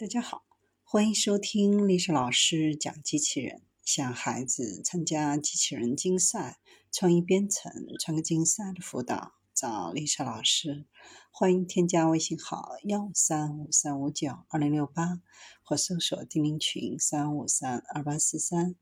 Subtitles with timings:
[0.00, 0.44] 大家好，
[0.84, 3.62] 欢迎收听历史老师讲机器人。
[3.84, 6.60] 想孩子参加机器人竞赛、
[6.92, 10.86] 创意编程、创客竞赛的辅导，找历史老师。
[11.32, 15.20] 欢迎添加微信号幺三五三五九二零六八，
[15.64, 18.76] 或搜索钉钉群三五三二八四三。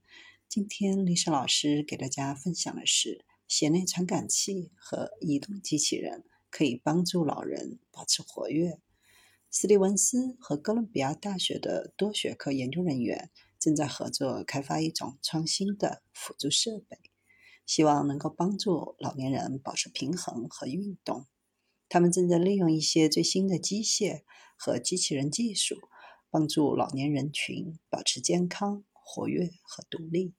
[0.51, 8.79] 今天历史老师给大家分享的是鞋内传感器和移动机器人可以帮助老人保持活跃。
[9.51, 16.99] 斯蒂文斯和哥伦比亚大学的多学科研究人员正在合作开发一种创新的辅助设备，
[17.65, 21.27] 希望能够帮助老年人保持平衡和运动。
[21.89, 24.23] 他们正在利用一些最新的机械
[24.57, 25.77] 和机器人技术，
[26.31, 30.35] 帮助老年人群保持健康、活跃和独立。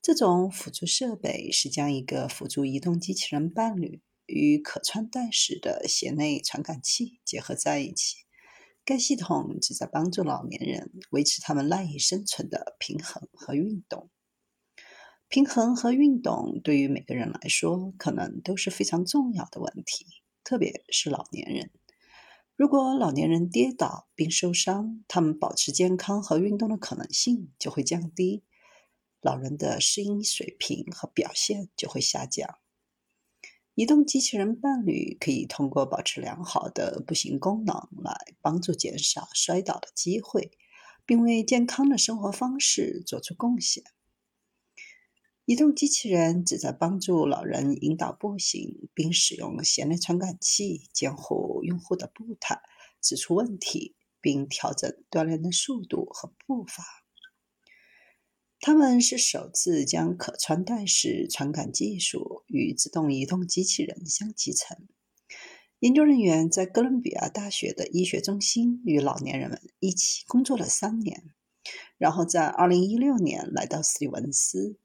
[0.00, 8.18] 这种辅助设备是将一个辅助移动机器人伴侣与可穿戴式的鞋内传感器结合在一起。
[8.84, 14.10] 该系统旨在帮助老年人维持他们赖以生存的平衡和运动。
[15.28, 20.06] 平衡和运动对于每个人来说可能都是非常重要的问题，
[20.42, 21.70] 特别是老年人。
[22.56, 28.42] 如果老年人跌倒并受伤，他们保持健康和运动的可能性就会降低，
[29.20, 32.58] 老人的适应水平和表现就会下降。
[33.78, 40.50] 移动机器人伴侣可以通过保持良好的步行功能来帮助减少摔倒的机会，
[41.06, 43.84] 并为健康的生活方式做出贡献。
[45.44, 52.60] 移动机器人旨在帮助老人引导步行，并使用鞋内传感器监护用户的步态，
[53.00, 56.82] 指出问题，并调整锻炼的速度和步伐。
[58.60, 64.76] 他们是首次将可穿戴式传感技术与自动移动机器人相集成。
[65.78, 71.22] 研究人员在哥伦比亚大学的医学中心与老年人们一起工作了三年，
[71.98, 74.76] 然后在2016年来到斯蒂文斯。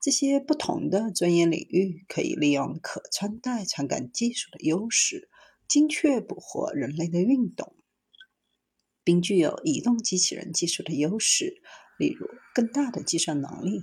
[0.00, 5.28] 这些不同的专业领域可以利用可穿戴传感技术的优势，
[5.68, 7.74] 精确捕获人类的运动，
[9.04, 11.60] 并具有移动机器人技术的优势。
[11.98, 13.82] 例如，更大的计算能力。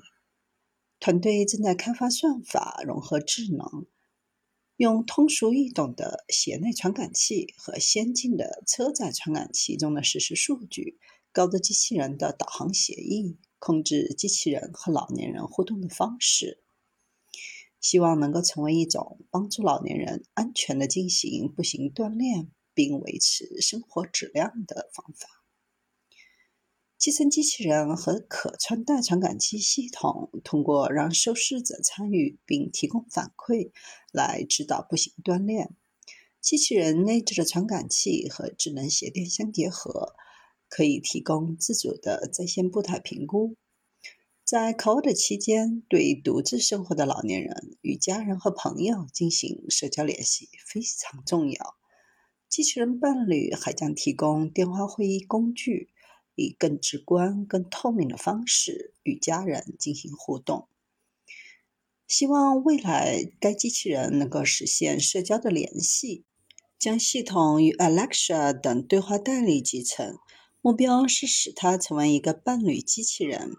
[1.00, 3.86] 团队正在开发算法融合智能，
[4.78, 11.00] 用通俗易懂的鞋内传感器和先进的车载传感器中的实时数据，
[11.32, 16.64] 高德机器人的导航协议，控制机器人和老年人互动的方式。
[17.80, 25.37] 希望能够成为一种帮助老年人安全的进行步行锻炼并维持生活质量的方法。
[27.08, 33.72] 集成机器人和可穿戴传感器系统，通过让受试者参与并提供反馈
[34.12, 35.74] 来指导步行锻炼。
[36.42, 40.16] 机器人内置的传感器和智能鞋垫相结合，
[40.68, 43.56] 可以提供自主的在线步态评估。
[44.44, 51.78] 在 COVID 期间，对独自生活的老年人与家人和朋友进行社交联系非常重要。
[52.50, 55.88] 机器人伴侣还将提供电话会议工具。
[56.38, 60.70] 以更直观、更透明的方式与家人进行互动。
[62.08, 66.24] 希望未来该机器人能够实现社交的联系，
[66.80, 70.16] 将系统与 Alexa 等对话代理集成。
[70.62, 73.52] 目标是使它成为一个伴侣机器人。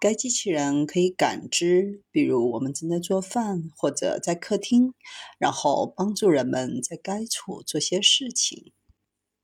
[0.00, 4.92] 该机器人可以感知，比如我们正在做饭或者在客厅，
[5.38, 8.72] 然后帮助人们在该处做些事情。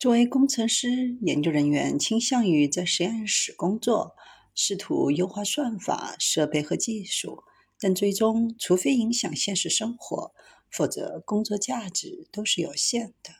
[0.01, 4.17] 作为工程师，研究人员倾向于在实验室工作，
[4.55, 7.45] 试图优化算法、设备和技术。
[7.79, 10.33] 但最终，除非影响现实生活，
[10.71, 13.35] 否则工作价值都是有限的。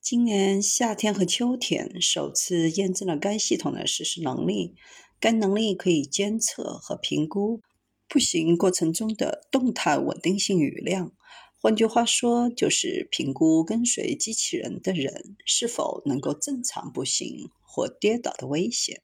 [0.00, 4.76] 今年夏天和秋天首次验证了该系统的实施能力。
[5.18, 7.60] 该能力可以监测和评估
[8.06, 11.12] 步行过程中的动态稳定性语量。
[11.64, 19.00] 换句话说，就是评估跟随机器人的人是否能够正常步行或跌倒的危险。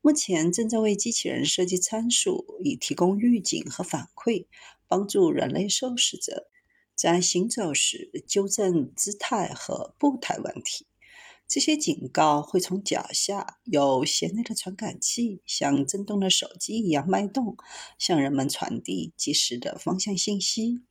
[0.00, 4.46] 目前正在为机器人设计参数，以提供预警和反馈，
[4.86, 6.46] 帮助人类受试者
[6.94, 10.86] 在行走时纠正姿态和步态问题。
[11.48, 17.56] 这些警告会从脚下有鞋内的传感器，像震动的手机一样脉动，
[17.98, 20.84] 向人们传递及时的方向信息。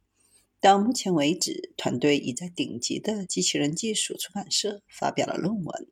[0.64, 5.88] 到目前为止，团队已在顶级的机器人技术出版社发表了论文，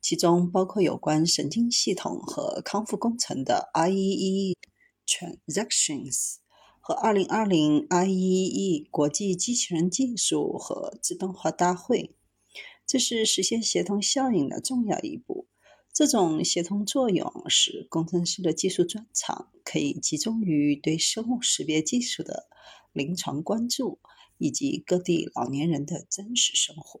[0.00, 4.56] 其中包括有关神经系统和康复工程的 IEEE
[5.06, 6.38] Transactions
[6.80, 12.16] 和2020 IEEE 国际机器人技术和自动化大会。
[12.88, 15.46] 这是实现协同效应的重要一步。
[15.94, 22.48] 这种协同作用使工程师的技术专长可以集中于对生物识别技术的
[22.92, 24.00] 临床关注，
[24.38, 27.00] 以及各地老年人的真实生活。